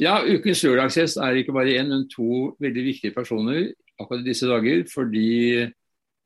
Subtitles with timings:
[0.00, 3.66] Ja, ukens lørdagsgjest er ikke bare én, men to veldig viktige personer
[4.00, 4.86] akkurat i disse dager.
[4.88, 5.66] Fordi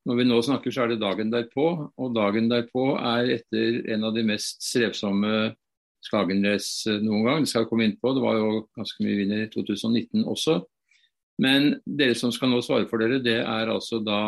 [0.06, 1.66] når vi nå snakker, så er det dagen derpå.
[1.98, 5.54] Og dagen derpå er etter en av de mest strevsomme
[6.04, 7.42] Skagenrace noen gang.
[7.42, 8.12] Det skal jeg komme inn på.
[8.14, 10.60] Det var jo ganske mye vinner i 2019 også.
[11.42, 14.20] Men dere som skal nå svare for dere, det er altså da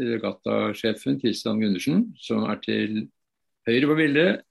[0.00, 3.04] regattasjefen Christian Gundersen, som er til
[3.68, 4.42] høyre på bildet,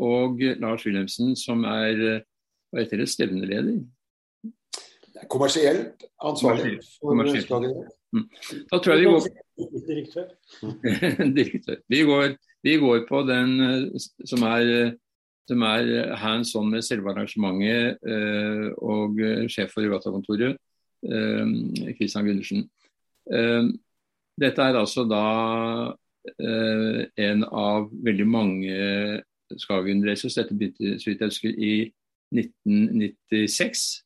[0.00, 2.22] og Lars Wilhelmsen, som er
[2.70, 3.80] hva heter det, stevneleder?
[5.28, 7.44] Kommersielt ansvarlig Kommersielt.
[7.44, 7.74] Skagen.
[8.12, 8.26] Mm.
[8.70, 9.20] Da tror jeg vi går
[9.88, 10.26] Direktør.
[11.38, 11.76] Direktør.
[11.88, 14.96] Vi går, vi går på den eh, som er,
[15.48, 20.56] som er hands on med selve arrangementet eh, og eh, sjef for Regattakontoret,
[21.04, 21.52] eh,
[21.98, 22.64] Christian Gundersen.
[23.32, 23.68] Eh,
[24.40, 25.24] dette er altså da
[26.40, 28.76] eh, en av veldig mange
[29.60, 30.38] Skagen Races.
[30.38, 31.74] Dette begynte så vidt jeg husker i
[32.34, 34.04] 1996.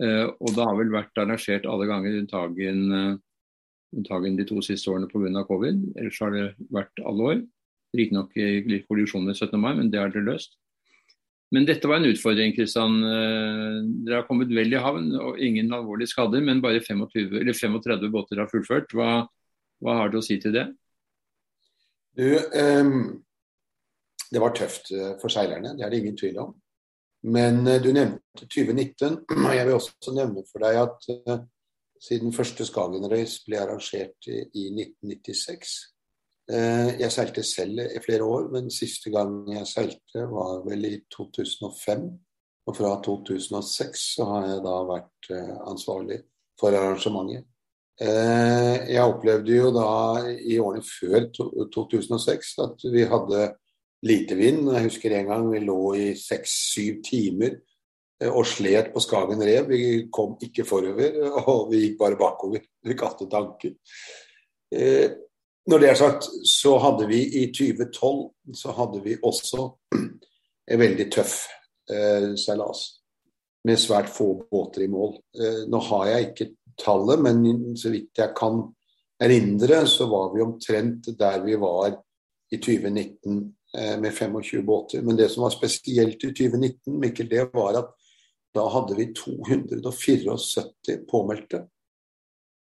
[0.00, 5.10] Uh, og det har vel vært arrangert alle ganger unntagen, uh, de to siste årene
[5.10, 5.42] pga.
[5.48, 5.82] covid.
[5.98, 7.40] Ellers har det vært alle år.
[7.96, 8.36] Riktignok
[8.70, 9.58] litt kollisjon med 17.
[9.58, 10.54] mai, men det har dere løst.
[11.50, 13.00] Men dette var en utfordring, Kristian.
[13.02, 18.12] Uh, dere har kommet vel i havn og ingen alvorlige skader, men bare 25, 35
[18.14, 18.94] båter har fullført.
[18.94, 19.26] Hva,
[19.82, 20.68] hva, har du å si til det?
[22.14, 23.18] Du, um,
[24.30, 26.54] det var tøft for seilerne, det er det ingen tvil om.
[27.22, 31.42] Men eh, du nevnte 2019, og jeg vil også nevne for deg at uh,
[32.00, 35.74] siden første Skagen Race ble arrangert i, i 1996
[36.52, 40.96] uh, Jeg seilte selv i flere år, men siste gang jeg seilte var vel i
[41.12, 42.08] 2005.
[42.68, 45.28] Og fra 2006 så har jeg da vært
[45.66, 46.20] ansvarlig
[46.60, 47.46] for arrangementet.
[47.98, 49.86] Jeg opplevde jo da
[50.28, 51.26] i årene før
[51.74, 53.40] 2006 at vi hadde
[54.06, 54.68] lite vind.
[54.72, 57.56] Jeg husker en gang vi lå i seks-syv timer
[58.22, 59.68] eh, og slet på Skagen rev.
[59.70, 61.18] Vi kom ikke forover,
[61.50, 62.64] og vi gikk bare bakover.
[62.86, 63.76] Vi kalte tanker.
[64.72, 65.08] Eh,
[65.70, 69.68] når det er sagt, så hadde vi i 2012 så hadde vi også
[70.70, 71.44] en veldig tøff
[71.92, 72.86] eh, seilas
[73.68, 75.18] med svært få båter i mål.
[75.36, 76.50] Eh, nå har jeg ikke
[76.80, 78.62] tallet, men så vidt jeg kan
[79.20, 81.92] erindre, så var vi omtrent der vi var
[82.50, 85.02] i 2019 Eh, med 25 båter.
[85.06, 87.92] Men det som var spesielt i 2019, Mikkel, det var at
[88.54, 91.66] da hadde vi 274 påmeldte.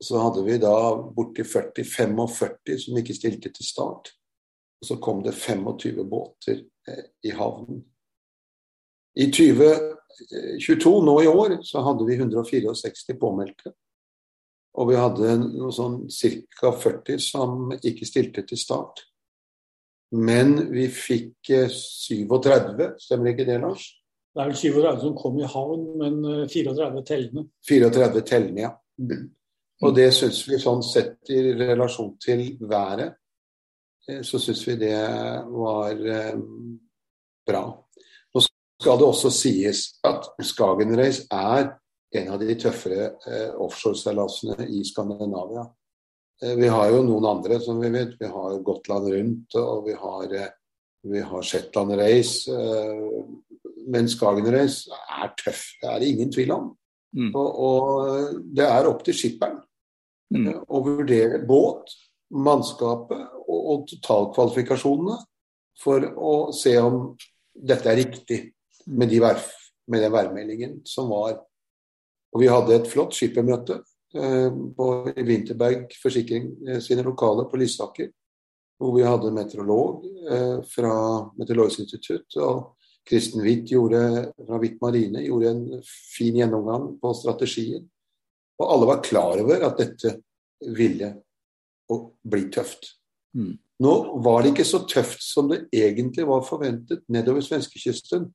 [0.04, 0.74] Så hadde vi da
[1.16, 4.12] borti 40-45 som ikke stilte til start.
[4.80, 7.82] Og så kom det 25 båter eh, i havnen.
[9.18, 13.72] I 2022, nå i år, så hadde vi 164 påmeldte.
[14.78, 16.70] Og vi hadde noe sånn ca.
[16.70, 19.02] 40 som ikke stilte til start.
[20.10, 23.84] Men vi fikk 37, eh, stemmer ikke det, Lars?
[24.34, 27.44] Det er vel 37 som kom i havn, men 34 eh, tellende.
[27.68, 28.70] 34 tellende, ja.
[28.98, 29.26] Mm.
[29.84, 33.18] Og det syns vi sånn sett i relasjon til været,
[34.08, 34.96] eh, så syns vi det
[35.52, 36.00] var
[37.48, 37.62] bra.
[38.32, 41.74] Nå skal det også sies at Skagen Race er
[42.16, 43.10] en av de tøffere
[43.60, 45.66] offshoreseilasene i Skandinavia.
[46.42, 48.16] Eh, vi har jo noen andre, som vi vet.
[48.20, 50.50] Vi har Gotland Rundt, og vi har, eh,
[51.02, 52.50] vi har Shetland Race.
[52.50, 53.24] Eh,
[53.88, 56.76] men Skagen Race er tøff, det er det ingen tvil om.
[57.16, 57.32] Mm.
[57.34, 59.62] Og, og, det er opp til skipperen
[60.34, 60.66] mm.
[60.68, 61.94] å vurdere båt,
[62.30, 65.16] mannskapet og, og totalkvalifikasjonene
[65.80, 67.16] for å se om
[67.54, 68.40] dette er riktig
[68.92, 69.48] med, de verf,
[69.88, 71.38] med den værmeldingen som var.
[72.34, 73.80] Og vi hadde et flott skippermøte
[74.76, 78.10] på Vinterberg Forsikring eh, sine lokaler på Lysaker.
[78.78, 80.94] Hvor vi hadde meteorolog eh, fra
[81.38, 82.36] Meteorologisk institutt.
[82.38, 82.74] Og
[83.08, 87.88] Kristen Witt fra Witt Marine gjorde en fin gjennomgang på strategien.
[88.58, 90.18] Og alle var klar over at dette
[90.76, 91.14] ville
[92.28, 92.92] bli tøft.
[93.36, 93.56] Mm.
[93.80, 93.94] Nå
[94.24, 98.26] var det ikke så tøft som det egentlig var forventet nedover svenskekysten.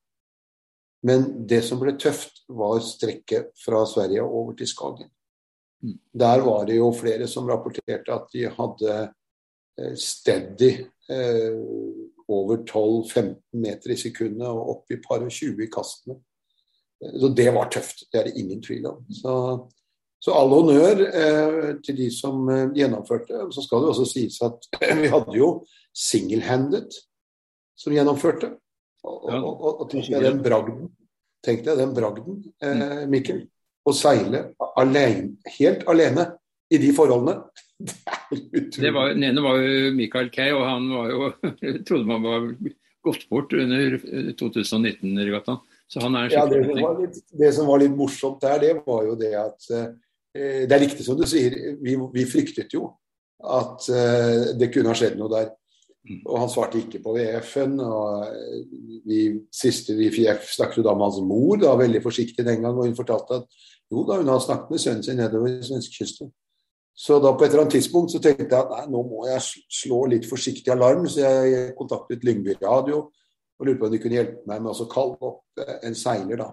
[1.04, 5.12] Men det som ble tøft, var strekket fra Sverige over til Skagen.
[6.14, 8.98] Der var det jo flere som rapporterte at de hadde
[9.80, 10.72] eh, steady
[11.12, 11.58] eh,
[12.32, 16.20] over 12-15 meter i sekundet og opp i par og 20 i kastene.
[17.04, 19.04] Så det var tøft, det er det ingen tvil om.
[19.12, 19.34] Så,
[20.24, 23.50] så all honnør eh, til de som eh, gjennomførte.
[23.52, 24.70] Så skal det også sies at
[25.04, 25.50] vi hadde jo
[25.92, 26.96] single-handed
[27.76, 28.54] som gjennomførte.
[29.04, 30.88] Og, og, og, og tenk deg den bragden,
[31.44, 33.44] tenk deg den bragden, eh, Mikkel
[33.84, 34.46] å seile
[34.80, 36.30] alene, helt alene
[36.74, 37.42] i de forholdene.
[38.74, 41.28] Det var, den ene var jo Michael Kay, og han var jo,
[41.88, 42.48] trodde man var
[43.04, 43.98] gått bort under
[44.40, 45.60] 2019-regattaen.
[45.92, 48.62] Så han er Ja, det, skikkelig som var litt, det som var litt morsomt der,
[48.64, 51.54] det var jo det at eh, Det er riktig som du sier,
[51.84, 52.88] vi, vi fryktet jo
[53.44, 55.52] at eh, det kunne ha skjedd noe der.
[56.08, 56.22] Mm.
[56.26, 57.76] Og han svarte ikke på VF-en.
[57.84, 58.64] og eh,
[59.08, 59.20] vi,
[59.54, 62.98] siste, vi jeg snakket da med hans mor, da veldig forsiktig den gang, og hun
[62.98, 63.64] fortalte at
[63.94, 66.32] jo da, hun har snakket med sønnen sin nedover svenskekysten.
[66.94, 69.42] Så da på et eller annet tidspunkt så tenkte jeg at nei, nå må jeg
[69.80, 74.20] slå litt forsiktig alarm, så jeg kontaktet Lyngby radio og lurte på om de kunne
[74.20, 76.42] hjelpe meg med å kalle opp eh, en seiler.
[76.42, 76.50] da.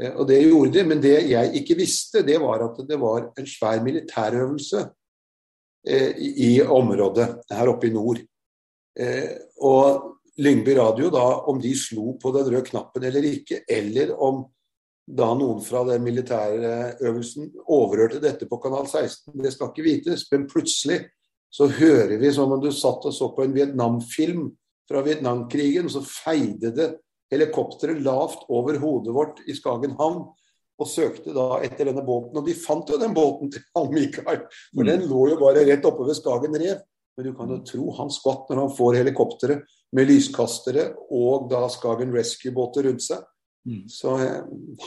[0.00, 3.30] Eh, Og det gjorde de, men det jeg ikke visste, det var at det var
[3.32, 4.82] en svær militærøvelse
[5.88, 8.20] eh, i området her oppe i nord.
[9.60, 14.46] Og Lyngby radio, da, om de slo på den røde knappen eller ikke, eller om
[15.06, 20.26] da noen fra den militære øvelsen overhørte dette på kanal 16, det skal ikke vites.
[20.32, 21.04] Men plutselig
[21.52, 24.48] så hører vi som om du satt og så på en Vietnamfilm
[24.90, 26.88] fra Vietnamkrigen, så feide det
[27.32, 30.26] helikopteret lavt over hodet vårt i Skagen havn
[30.76, 32.36] og søkte da etter denne båten.
[32.36, 34.44] Og de fant jo den båten til han Mikael,
[34.74, 36.82] for den lå jo bare rett oppe ved Skagen rev.
[37.16, 41.62] Men du kan jo tro han skvatt når han får helikopteret med lyskastere og da
[41.72, 43.22] Skagen Rescue-båter rundt seg.
[43.66, 43.88] Mm.
[43.88, 44.42] Så eh,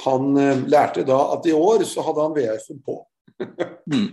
[0.06, 3.02] han eh, lærte da at i år så hadde han VF-en på.
[3.90, 4.12] Mm.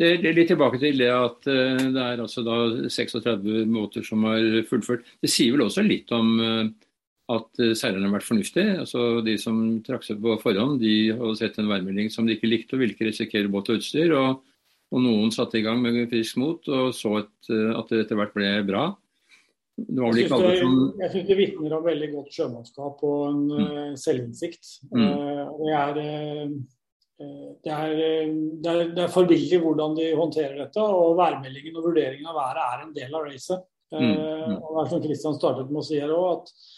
[0.00, 2.54] Det det er litt tilbake til det at eh, det er altså da
[2.88, 5.02] 36 båter som har fullført.
[5.20, 8.78] Det sier vel også litt om at seilerne har vært fornuftige.
[8.80, 12.48] Altså De som trakk seg på forhånd, de hadde sett en værmelding som de ikke
[12.48, 14.14] likte og ville ikke risikere båt og utstyr.
[14.16, 14.40] Og,
[14.88, 18.32] og noen satte i gang med frisk mot og så et, at det etter hvert
[18.38, 18.86] ble bra.
[21.00, 23.96] Jeg syns det, vitner om veldig godt sjømannskap og en mm.
[24.00, 24.74] selvinnsikt.
[24.90, 25.06] Mm.
[25.06, 26.42] Eh, det er, eh,
[27.22, 30.84] eh, det, er, eh, det, er, det er forbilledlig hvordan de håndterer dette.
[30.84, 33.64] Og værmeldingen og vurderingen av været er en del av racet.
[33.94, 34.60] Eh, Mm, mm.
[34.62, 36.76] og det er som Kristian startet med å si her også, at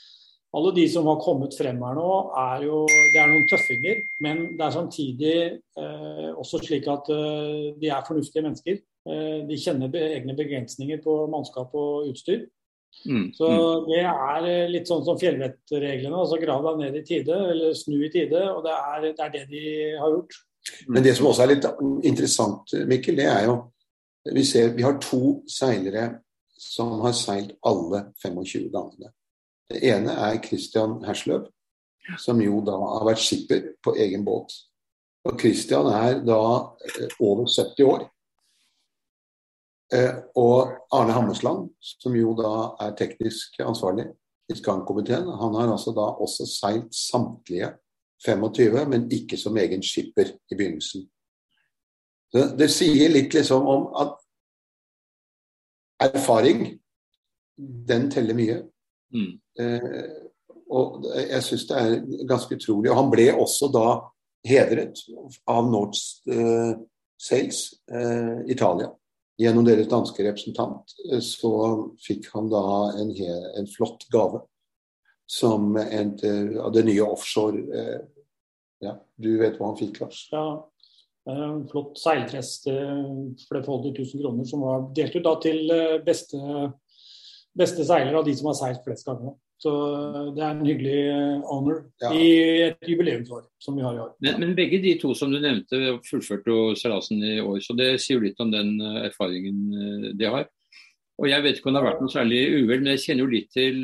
[0.56, 4.00] alle de som har kommet frem her nå, er jo det er noen tøffinger.
[4.24, 5.36] Men det er samtidig
[5.80, 8.82] eh, også slik at eh, de er fornuftige mennesker.
[9.08, 12.44] Eh, de kjenner egne begrensninger på mannskap og utstyr.
[13.06, 16.16] Mm, Så mm, det er eh, litt sånn som fjellvettreglene.
[16.16, 18.42] altså Grav deg ned i tide, eller snu i tide.
[18.52, 19.64] Og det er det, er det de
[20.00, 20.40] har gjort.
[20.88, 21.70] Men det som også er litt
[22.06, 23.60] interessant, Mikkel, det er jo
[24.32, 26.04] Vi ser vi har to seilere
[26.54, 29.10] som har seilt alle 25 gangene.
[29.66, 31.48] Det ene er Christian Hersløv,
[32.22, 34.54] som jo da har vært skipper på egen båt.
[35.26, 36.38] Og Christian er da
[36.86, 38.06] eh, over 70 år.
[39.92, 42.52] Eh, og Arne Hammersland, som jo da
[42.86, 44.06] er teknisk ansvarlig
[44.48, 47.72] i Skankomiteen, han har altså da også seilt samtlige
[48.24, 51.04] 25, men ikke som egen skipper i begynnelsen.
[52.32, 54.16] Det, det sier litt liksom om at
[56.08, 56.66] erfaring,
[57.88, 58.62] den teller mye.
[59.14, 59.32] mm.
[59.60, 60.18] Eh,
[60.72, 62.90] og jeg syns det er ganske utrolig.
[62.90, 63.88] Og han ble også da
[64.48, 65.02] hedret
[65.50, 65.98] av Nord
[66.32, 66.72] eh,
[67.20, 68.88] Sales eh, Italia.
[69.40, 71.52] Gjennom deres danske representant eh, så
[72.04, 72.64] fikk han da
[73.00, 73.12] en,
[73.58, 74.42] en flott gave
[75.30, 76.10] som en
[76.60, 78.02] av det nye offshore eh,
[78.82, 80.24] Ja, du vet hva han fikk, Lars?
[80.34, 80.44] Ja,
[81.30, 85.72] eh, en flott seildress til flerfoldige tusen kroner, som var delt ut da til
[86.04, 86.40] beste,
[87.56, 89.36] beste seiler av de som har seilt flest ganger.
[89.62, 92.10] Så eh, det er en hyggelig eh, honor Ja.
[92.16, 92.30] i
[92.68, 94.10] et jubileumsår som vi har i år.
[94.24, 95.78] Men, men begge de to som du nevnte,
[96.08, 97.60] fullførte jo seilasen i år.
[97.62, 100.48] Så det sier jo litt om den eh, erfaringen de har.
[101.22, 103.30] Og Jeg vet ikke om det har vært noe særlig uhell, men jeg kjenner jo
[103.30, 103.76] litt til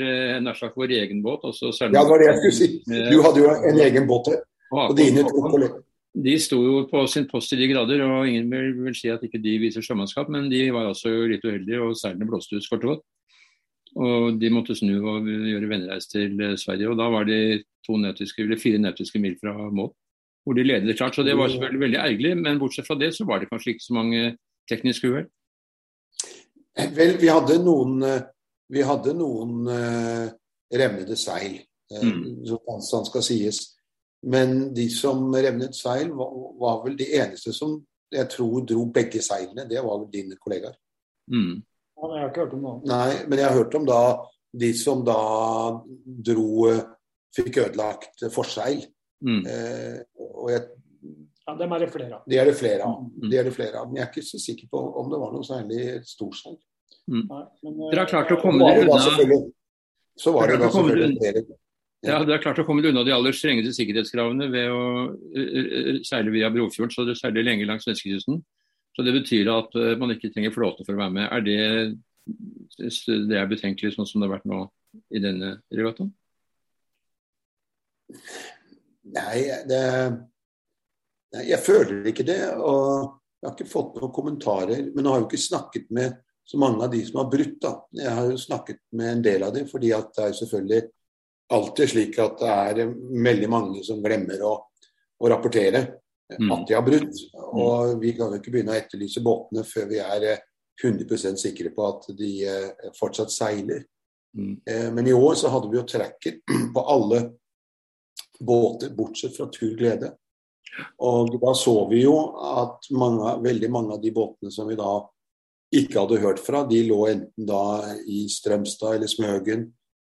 [0.43, 1.45] nær sagt vår egen båt.
[1.47, 2.69] Også Ja, det var det jeg skulle si.
[3.13, 4.41] Du hadde jo en egen båt her,
[4.73, 5.85] og og dine to kolleger.
[6.19, 9.23] De sto jo på sin post i de grader, og ingen vil, vil si at
[9.23, 12.83] ikke de viser sjømannskap, men de var altså litt uheldige, og seilene blåste ut kort
[12.89, 13.05] og godt.
[13.97, 17.97] Og de måtte snu og gjøre vennereis til eh, Sverige, og da var de to
[17.97, 19.93] nautiske, eller fire nautiske mil fra mål,
[20.45, 21.17] hvor de ledet klart.
[21.17, 23.87] Så det var selvfølgelig veldig ergerlig, men bortsett fra det så var det kanskje ikke
[23.87, 24.25] så mange
[24.71, 25.31] tekniske uhell.
[26.95, 28.21] Vel, vi hadde noen, eh,
[28.69, 30.29] vi hadde noen uh,
[30.75, 32.45] revnede seil, Mm.
[32.45, 33.59] som sånn skal sies.
[34.29, 37.79] Men de som revnet seil, var, var vel de eneste som
[38.13, 39.65] jeg tror dro begge seilene.
[39.69, 40.77] Det var vel dine kollegaer.
[41.33, 41.63] Mm.
[41.99, 42.81] Ja, jeg har ikke hørt om noe.
[42.87, 44.03] Nei, men jeg har hørt om da
[44.59, 45.19] de som da
[46.05, 46.71] dro
[47.37, 48.81] Fikk ødelagt forseil.
[49.21, 49.43] Mm.
[49.45, 50.63] Eh, og jeg,
[51.49, 52.25] Ja, dem er det flere av.
[52.29, 53.05] De er det flere av.
[53.05, 53.29] Mm.
[53.31, 53.87] Det er det flere av.
[53.89, 56.57] Men jeg er ikke så sikker på om det var noe særlig storseil.
[57.09, 59.39] Nei, men, eh, Dere har klart å komme dere det unna
[60.19, 61.43] så var det da selvfølgelig flere
[62.05, 64.83] Ja, Dere har klart å komme dere unna de aller strengeste sikkerhetskravene ved å
[65.33, 68.43] eh, eh, seile via Brofjord, så dere seiler lenge langs svenskekysten.
[68.99, 71.29] Så det betyr at eh, man ikke trenger flåte for å være med.
[71.31, 71.59] Er det,
[73.31, 74.65] det er betenkelig sånn som det har vært nå
[75.15, 76.09] i denne regattaen?
[79.15, 79.37] Nei,
[79.71, 79.83] det,
[81.31, 82.41] nei, jeg føler ikke det.
[82.59, 84.89] Og jeg har ikke fått noen kommentarer.
[84.91, 87.55] Men jeg har jo ikke snakket med så mange av de som har brutt.
[87.63, 87.73] da.
[88.03, 90.83] Jeg har jo snakket med en del av dem, fordi det er selvfølgelig
[91.55, 92.95] alltid slik at det er
[93.31, 94.57] veldig mange som glemmer å,
[95.23, 95.87] å rapportere.
[96.37, 97.23] At de har brutt.
[97.35, 100.29] Og vi kan jo ikke begynne å etterlyse båtene før vi er
[100.85, 103.83] 100% sikre på at de eh, fortsatt seiler.
[104.37, 104.55] Mm.
[104.69, 106.41] Eh, men i år så hadde vi jo tracker
[106.75, 107.23] på alle
[108.39, 110.13] båter, bortsett fra Tur Glede.
[111.03, 112.15] Og da så vi jo
[112.55, 115.01] at mange, veldig mange av de båtene som vi da
[115.75, 119.67] ikke hadde hørt fra, de lå enten da i Strømstad eller Smøgen,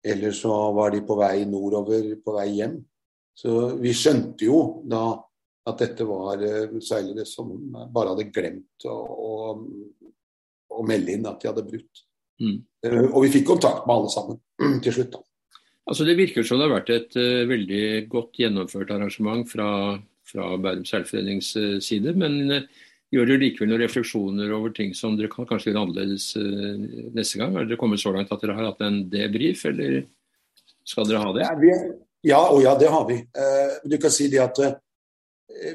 [0.04, 2.78] eller så var de på vei nordover, på vei hjem.
[3.34, 5.04] Så vi skjønte jo da
[5.64, 7.52] at dette var eh, seilere som
[7.92, 9.30] bare hadde glemt å, å,
[10.76, 12.02] å melde inn at de hadde brutt.
[12.42, 12.58] Mm.
[12.84, 14.40] Eh, og vi fikk kontakt med alle sammen
[14.84, 15.14] til slutt.
[15.16, 15.22] da.
[15.84, 19.68] Altså Det virker som det har vært et uh, veldig godt gjennomført arrangement fra,
[20.24, 22.14] fra Bærum seilforenings uh, side.
[22.20, 26.30] Men uh, gjør dere likevel noen refleksjoner over ting som dere kan kanskje gjøre annerledes
[27.14, 27.52] neste gang?
[27.54, 30.00] Har dere kommet så langt at dere har hatt en debrief, eller
[30.88, 31.44] skal dere ha det?
[31.44, 31.76] Ja,
[32.32, 33.20] ja og ja, det har vi.
[33.84, 34.58] du kan si det at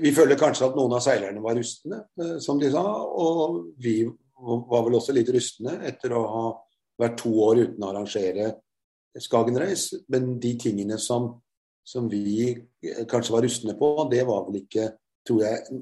[0.01, 2.01] vi føler kanskje at noen av seilerne var rustne,
[2.41, 2.83] som de sa.
[2.83, 4.01] Og vi
[4.39, 6.47] var vel også litt rustne etter å ha
[6.99, 8.49] vært to år uten å arrangere
[9.19, 10.01] Skagen Race.
[10.11, 11.31] Men de tingene som,
[11.85, 12.51] som, vi
[13.09, 14.89] kanskje var rustne på, det var vel ikke,
[15.27, 15.79] tror jeg,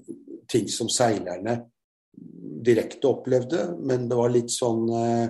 [0.52, 1.60] ting som seilerne
[2.68, 3.70] direkte opplevde.
[3.80, 5.28] Men det var litt sånn eh,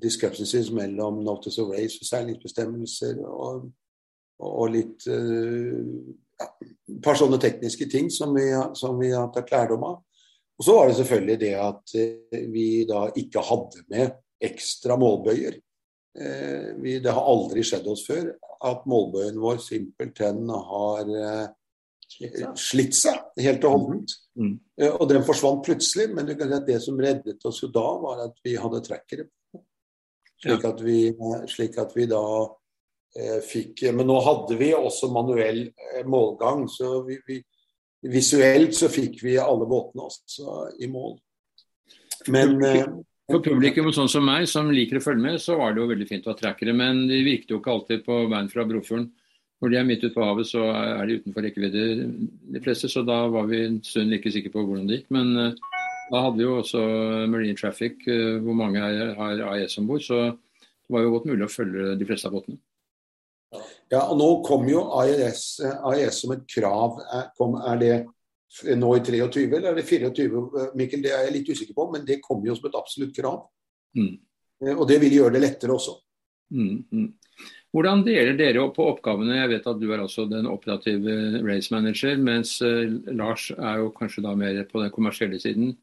[0.00, 3.20] discrepancies mellom notice of race og seilingsbestemmelser.
[3.28, 3.68] Og,
[4.44, 6.23] og litt et
[7.04, 8.48] par sånne tekniske ting som vi,
[8.78, 10.00] som vi har tatt lærdom av.
[10.54, 15.58] Og så var det selvfølgelig det at uh, vi da ikke hadde med ekstra målbøyer.
[16.14, 18.28] Eh, vi, det har aldri skjedd oss før
[18.64, 21.46] at målbøyen vår simpelthen har eh,
[22.60, 24.14] slitt seg helt og holdent.
[24.38, 24.52] Mm.
[24.78, 28.58] Eh, og den forsvant plutselig, men det som reddet oss jo da, var at vi
[28.60, 29.30] hadde trackere
[30.44, 30.98] Slik at vi,
[31.48, 32.48] slik at vi da eh,
[33.44, 37.40] fikk Men nå hadde vi også manuell eh, målgang, så vi, vi,
[38.10, 41.18] visuelt så fikk vi alle båtene også i mål.
[42.34, 42.88] Men eh,
[43.30, 46.08] for publikum sånn som meg, som liker å følge med, så var det jo veldig
[46.08, 46.74] fint å ha trackere.
[46.76, 49.06] Men de virket jo ikke alltid på veien fra Brofjorden.
[49.62, 51.84] Når de er midt ute på havet, så er de utenfor rekkevidde,
[52.52, 52.90] de fleste.
[52.90, 55.06] Så da var vi en stund ikke sikre på hvordan det gikk.
[55.14, 55.30] Men
[56.10, 56.82] da hadde vi jo også
[57.32, 58.02] Marine Traffic,
[58.44, 60.04] hvor mange har AIS om bord.
[60.04, 62.60] Så det var jo godt mulig å følge de fleste av båtene.
[63.92, 67.00] Ja, og nå kom jo AIS, AIS som et krav.
[67.04, 67.94] Er, kom, er det
[68.78, 71.02] nå i 23, eller er det 24, Mikkel?
[71.04, 73.44] Det er jeg litt usikker på, men det kommer jo som et absolutt krav.
[73.98, 74.14] Mm.
[74.64, 75.96] Eh, og det vil gjøre det lettere også.
[76.54, 77.08] Mm, mm.
[77.74, 79.40] Hvordan deler dere opp på oppgavene?
[79.40, 83.90] Jeg vet at du er altså den operative race manager, mens uh, Lars er jo
[83.96, 85.74] kanskje da mer på den kommersielle siden.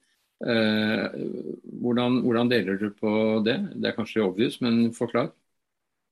[0.42, 3.12] Hvordan, hvordan, deler du på
[3.46, 3.60] det?
[3.78, 5.28] Det er kanskje obvious, men forklar.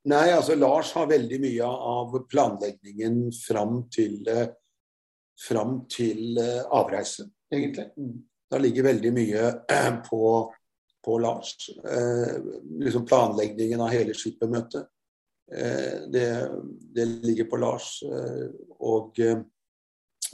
[0.07, 4.47] Nei, altså Lars har veldig mye av planleggingen fram til uh,
[5.47, 7.89] fram til eh, avreise, egentlig.
[8.49, 10.23] Da ligger veldig mye eh, på,
[11.05, 11.53] på Lars.
[11.69, 12.35] Eh,
[12.81, 14.89] liksom planleggingen av hele skippermøtet.
[15.51, 16.27] Eh, det,
[16.95, 17.91] det, ligger på Lars.
[18.03, 19.39] Eh, og eh,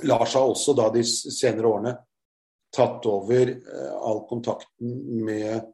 [0.04, 1.96] Lars har også da de senere årene
[2.76, 3.54] tatt over
[4.04, 4.90] all kontakten
[5.24, 5.70] med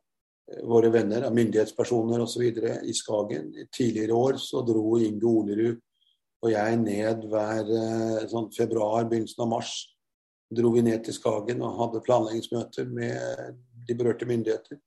[0.68, 2.44] våre venner, myndighetspersoner osv.
[2.84, 3.54] i Skagen.
[3.72, 5.80] Tidligere år så dro Inge Olerud
[6.42, 9.74] og jeg ned hver eh, sånn februar, begynnelsen av mars,
[10.52, 14.80] dro vi ned til Skagen og hadde planleggingsmøter med de berørte myndigheter.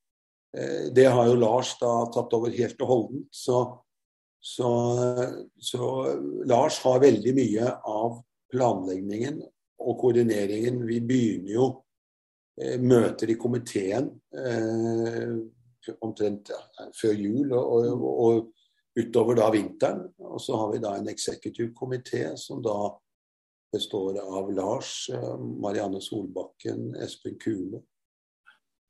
[0.57, 3.29] Eh, det har jo Lars da tatt over helt og holdent.
[3.31, 3.63] Så,
[4.43, 4.71] så,
[5.55, 5.91] så
[6.51, 8.19] Lars har veldig mye av
[8.53, 9.41] planleggingen
[9.85, 10.83] og koordineringen.
[10.89, 11.71] Vi begynner jo
[12.79, 15.33] møter i komiteen eh,
[16.01, 16.61] omtrent ja,
[16.95, 17.53] før jul.
[17.53, 18.53] og, og, og
[19.01, 20.05] utover da vinteren.
[20.19, 22.95] Og så har vi da en eksekutiv komité som da
[23.75, 27.83] består av Lars, eh, Marianne Solbakken, Espen Kule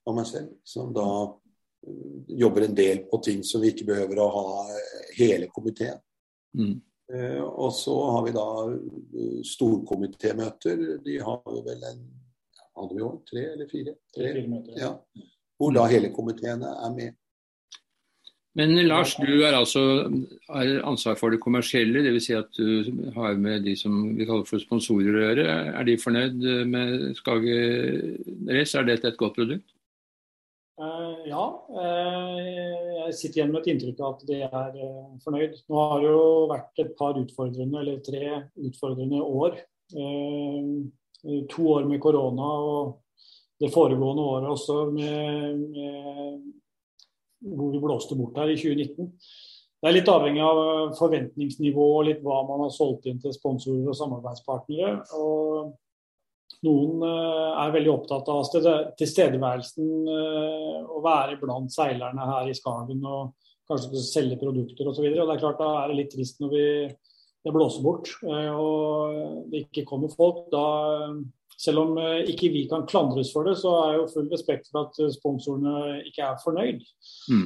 [0.04, 0.50] og meg selv.
[0.64, 5.14] Som da eh, jobber en del på ting som vi ikke behøver å ha eh,
[5.20, 6.02] hele komiteen.
[6.58, 6.82] Mm.
[7.44, 8.44] Og så har vi da
[9.44, 10.78] storkomitémøter.
[11.04, 11.98] De har vi vel en
[12.78, 13.98] hadde vi jo tre eller fire?
[14.16, 14.32] Tre,
[14.78, 14.94] ja.
[15.58, 17.20] Hvor da hele komiteen er med.
[18.54, 19.80] Men Lars, du er altså
[20.46, 22.26] har ansvar for det kommersielle, dvs.
[22.28, 25.46] Si at du har med de som vi kaller for sponsorer å gjøre.
[25.74, 27.56] Er de fornøyd med Skage
[28.46, 28.78] Race?
[28.78, 29.66] Er dette et godt produkt?
[30.78, 31.42] Uh, ja.
[31.70, 32.38] Uh,
[33.04, 35.58] jeg sitter igjen med et inntrykk av at de er uh, fornøyd.
[35.70, 38.24] Nå har det jo vært et par utfordrende, eller tre
[38.70, 39.58] utfordrende år.
[41.50, 43.00] To år med korona og
[43.60, 49.12] det foregående året også med, med hvor vi blåste bort her i 2019.
[49.84, 50.58] Det er litt avhengig av
[50.98, 54.94] forventningsnivå og litt hva man har solgt inn til sponsorer og samarbeidspartnere.
[55.20, 55.74] og
[56.64, 58.46] noen eh, er veldig opptatt av
[58.98, 63.34] tilstedeværelsen, eh, å være blant seilerne her i Skagen og
[63.68, 65.04] kanskje selge produkter osv.
[65.04, 66.64] Det er klart Da er det litt trist når vi,
[67.44, 70.46] det blåser bort eh, og det ikke kommer folk.
[70.52, 70.64] Da,
[71.60, 74.98] selv om ikke vi kan klandres for det, så er jo full respekt for at
[75.14, 76.80] sponsorene ikke er fornøyd.
[77.30, 77.44] Mm.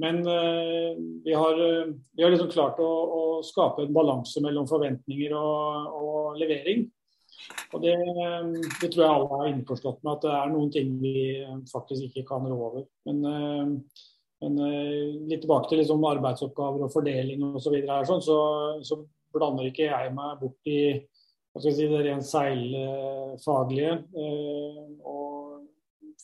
[0.00, 0.22] Men
[1.26, 1.60] vi har,
[1.92, 6.88] vi har liksom klart å, å, skape en balanse mellom forventninger og, og levering.
[7.74, 7.94] Og det,
[8.80, 11.14] det, tror jeg alle er innforstått med, at det er noen ting vi
[11.70, 12.86] faktisk ikke kan rå over.
[13.08, 14.08] Men, eh,
[14.40, 17.64] men, eh, litt tilbake til liksom arbeidsoppgaver og fordeling osv.
[17.64, 18.38] Så, videre, sånn, så,
[18.86, 19.00] så
[19.34, 20.80] blander ikke jeg meg bort i
[21.60, 23.98] si, det rent seilfaglige.
[24.16, 25.30] Eh, og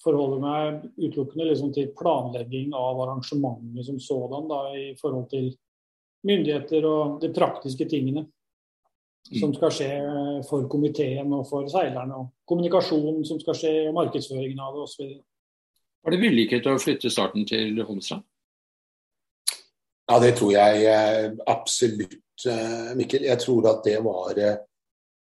[0.06, 5.50] forholder meg utelukkende liksom til planlegging av arrangementet som sådan da, i forhold til
[6.26, 8.26] myndigheter og de praktiske tingene
[9.26, 9.88] som skal skje
[10.46, 12.14] for komiteen og for seilerne.
[12.14, 15.08] og Kommunikasjonen som skal skje, og markedsføringen av det osv.
[16.07, 18.23] Var det vellykket å flytte starten til Holmestrand?
[20.07, 23.25] Ja, det tror jeg eh, absolutt, eh, Mikkel.
[23.27, 24.61] Jeg tror at det var, eh,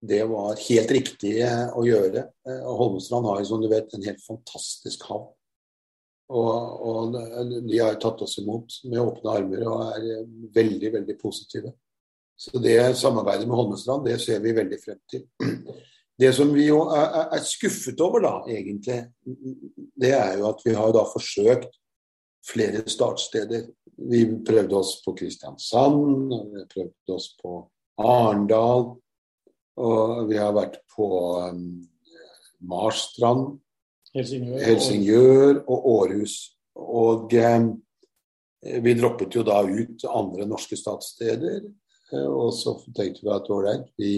[0.04, 2.26] det var helt riktig å gjøre.
[2.76, 5.32] Holmestrand har jo, som du vet, en helt fantastisk havn.
[6.36, 7.16] Og, og,
[7.70, 10.28] de har tatt oss imot med åpne armer og er
[10.60, 11.72] veldig, veldig positive.
[12.36, 15.24] Så det samarbeidet med Holmestrand, det ser vi veldig frem til.
[16.20, 19.02] Det som vi jo er, er skuffet over, da, egentlig,
[20.00, 21.76] det er jo at vi har da forsøkt
[22.46, 23.66] flere startsteder.
[24.10, 27.58] Vi prøvde oss på Kristiansand, vi prøvde oss på
[28.00, 28.94] Arendal,
[29.76, 31.08] og vi har vært på
[31.50, 31.64] um,
[32.64, 33.58] Marstrand,
[34.16, 36.36] Helsingør, Helsingør og Århus.
[36.76, 37.74] Og um,
[38.62, 41.60] vi droppet jo da ut andre norske statssteder.
[42.12, 44.12] Eh, og så tenkte vi at ålreit, vi,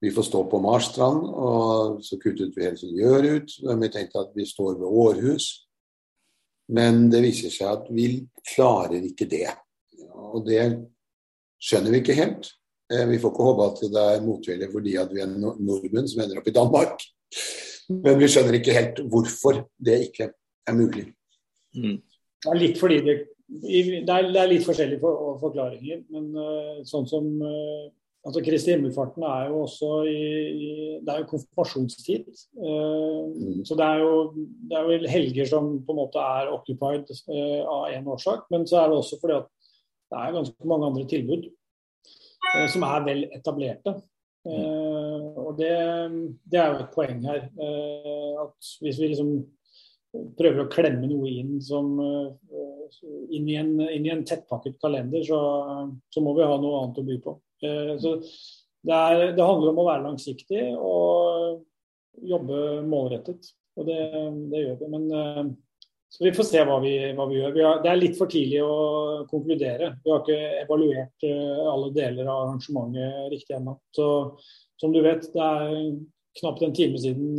[0.00, 1.24] vi, får stå på Marstrand.
[1.28, 3.56] Og så kuttet vi Helsingør ut.
[3.66, 5.48] Men vi tenkte at vi står ved Århus.
[6.74, 8.08] Men det viser seg at vi
[8.54, 9.48] klarer ikke det.
[10.14, 10.62] Og det
[11.64, 12.50] skjønner vi ikke helt.
[12.92, 16.22] Eh, vi får ikke håpe at det er motvilje fordi at vi er nordmenn som
[16.24, 17.08] ender opp i Danmark.
[17.88, 20.30] Men vi skjønner ikke helt hvorfor det ikke
[20.68, 21.08] er mulig.
[21.76, 21.98] Mm.
[22.44, 26.02] Det er litt fordi det det er, det er, litt forskjellige for, forklaringer.
[26.12, 27.88] Men uh, sånn som uh,
[28.26, 30.70] altså Kristi himmelfarten er jo også i, i
[31.04, 32.26] Det er jo konfirmasjonstid.
[32.58, 33.62] Uh.
[33.68, 34.32] Så det er, jo,
[34.68, 38.48] det er jo helger som på en måte er occupied av én årsak.
[38.50, 39.48] Men så er det også fordi at
[40.08, 41.48] det er ganske mange andre tilbud
[42.72, 43.92] som er vel etablerte.
[44.48, 45.72] Og det,
[46.48, 47.42] det, er jo et poeng her.
[48.44, 49.32] at hvis vi liksom
[50.38, 51.98] prøver å klemme noe inn som
[53.34, 55.40] inn i en, inn i en tettpakket kalender, så,
[56.08, 57.36] så, må vi ha noe annet å by på.
[57.62, 61.64] Eh, så det, er, det, handler om å være langsiktig og
[62.28, 63.54] jobbe målrettet.
[63.78, 63.98] Og det,
[64.52, 64.90] det gjør vi.
[64.94, 65.42] Men eh,
[66.08, 67.56] så vi får se hva vi, hva vi gjør.
[67.56, 68.76] Vi har, det er litt for tidlig å
[69.28, 69.90] konkludere.
[70.04, 73.74] Vi har ikke evaluert uh, alle deler av arrangementet riktig ennå.
[73.92, 74.06] Så
[74.80, 75.74] som du vet, det er
[76.40, 77.36] knapt en time siden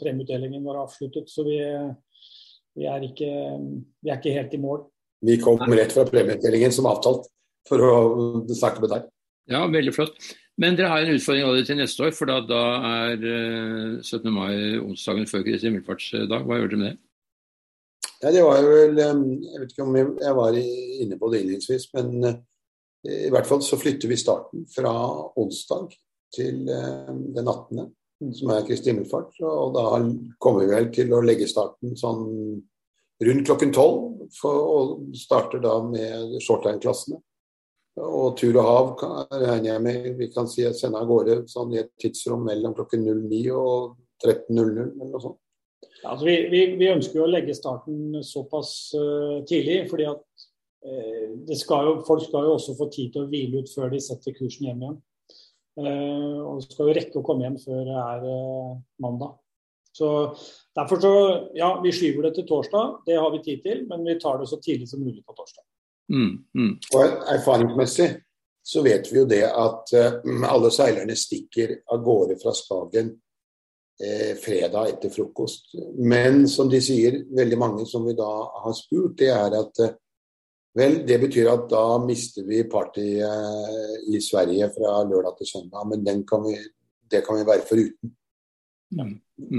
[0.00, 1.30] premieutdelingen var avsluttet.
[1.30, 1.60] Så vi,
[2.74, 3.30] vi er, ikke,
[4.02, 4.82] vi er ikke helt i mål.
[5.22, 7.30] Vi kom rett fra premieutdelingen som avtalt
[7.68, 7.96] for å
[8.50, 9.10] snakke med deg.
[9.50, 10.18] Ja, veldig flott.
[10.60, 12.60] Men dere har en utfordring det til neste år, for da, da
[13.06, 13.24] er
[14.04, 14.20] 17.
[14.20, 16.44] Eh, mai onsdagen før Kristi himmelfartsdag.
[16.46, 16.98] Hva gjør dere med det?
[18.22, 21.88] Ja, det var jo vel Jeg vet ikke om jeg var inne på det innledningsvis,
[21.96, 22.38] men eh,
[23.26, 24.92] i hvert fall så flytter vi starten fra
[25.40, 25.96] onsdag
[26.36, 27.90] til eh, den 18
[28.38, 29.34] som er Kristi himmelfart.
[29.42, 29.86] Og da
[30.42, 32.22] kommer vi vel til å legge starten sånn
[33.26, 34.28] rundt klokken tolv.
[34.46, 37.18] Og starter da med shortline-klassene.
[38.00, 38.92] Og tur og hav
[39.36, 43.04] regner jeg med vi kan si sende av gårde sånn i et tidsrom mellom klokken
[43.04, 45.38] 09 og 13.00 eller noe sånt.
[46.02, 50.22] Ja, altså vi, vi, vi, ønsker jo å legge starten såpass uh, tidlig, fordi at
[50.88, 54.00] uh, skal jo, folk skal jo også få tid til å hvile ut før de
[54.02, 54.98] setter kursen hjem igjen.
[55.78, 58.26] Uh, og skal jo rekke å komme hjem før det er
[59.04, 59.36] mandag.
[59.92, 60.08] Så
[60.72, 61.12] Derfor så,
[61.52, 64.48] ja, vi skyver det til torsdag, det har vi tid til, men vi tar det
[64.48, 65.66] så tidlig som mulig på torsdag.
[66.12, 66.72] Mm, mm.
[66.94, 68.10] Og Erfaringsmessig
[68.62, 73.08] så vet vi jo det at uh, alle seilerne stikker av gårde fra Skagen
[74.02, 75.72] eh, fredag etter frokost.
[75.98, 78.30] Men som de sier, veldig mange som vi da
[78.62, 79.98] har spurt, det er at uh,
[80.72, 85.84] Vel, det betyr at da mister vi partyet uh, i Sverige fra lørdag til søndag,
[85.90, 86.54] men kan vi,
[87.12, 88.14] det kan vi være foruten.
[88.96, 89.10] Mm.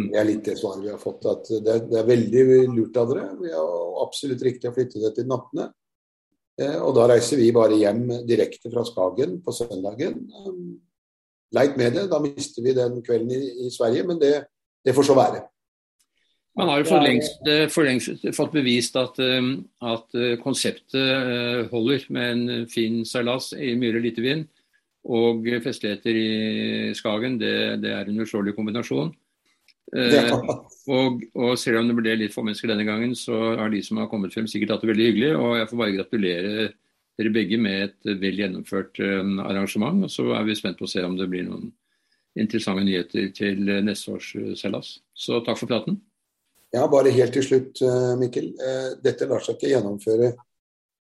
[0.10, 1.28] Det er litt det svaret vi har fått.
[1.30, 3.28] at det, det er veldig lurt av dere.
[3.44, 5.70] Vi har absolutt riktig å flytte det til nattene.
[6.62, 10.20] Eh, og da reiser vi bare hjem direkte fra Skagen på søndagen.
[11.54, 14.36] Leit med det, da mister vi den kvelden i, i Sverige, men det,
[14.86, 15.44] det får så være.
[16.54, 19.42] Man har jo for lengst, eh, for lengst fått bevist at, eh,
[19.90, 24.46] at, eh, konseptet holder med en fin seilas i myre lite vind
[25.04, 27.40] og festligheter i Skagen.
[27.42, 29.12] Det, det er en uslåelig kombinasjon.
[29.94, 30.40] Ja.
[30.90, 34.00] Og, og, selv om det ble litt få mennesker denne gangen, så har de som
[34.02, 35.30] har kommet frem sikkert hatt det veldig hyggelig.
[35.38, 36.54] Og jeg får bare gratulere
[37.20, 40.02] dere begge med et vel gjennomført arrangement.
[40.08, 41.70] Og så er vi spent på å se om det blir noen
[42.40, 44.96] interessante nyheter til neste års seilas.
[45.14, 46.02] Så takk for praten.
[46.74, 48.48] Ja, bare helt til slutt, eh, Mikkel.
[48.58, 50.32] Eh, dette lar seg ikke gjennomføre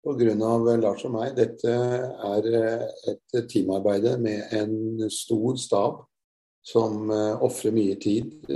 [0.02, 0.78] pga.
[0.82, 1.36] Lars og meg.
[1.36, 6.06] Dette er eh, et teamarbeid med en stor stab
[6.66, 8.50] som ofrer mye tid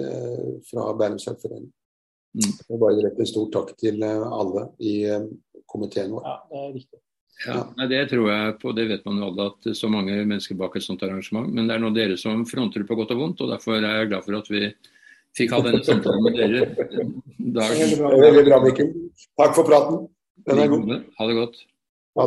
[0.69, 1.71] fra Bærum Sølvforening.
[2.33, 2.51] Mm.
[2.81, 4.95] Bare rett en stor takk til alle i
[5.69, 6.27] komiteen vår.
[6.27, 7.03] Ja, det er riktig.
[7.43, 10.57] Ja, nei, Det tror jeg på, det vet man jo alle, at så mange mennesker
[10.59, 11.49] bak et sånt arrangement.
[11.51, 13.87] Men det er nå dere som fronter det på godt og vondt, og derfor er
[13.87, 14.63] jeg glad for at vi
[15.37, 16.89] fikk ha denne samtalen med dere.
[17.57, 17.75] Dag.
[18.23, 18.93] Veldig bra, Mikkel.
[19.39, 20.05] Takk for praten.
[20.47, 20.93] Den er god.
[21.19, 21.59] Ha det godt.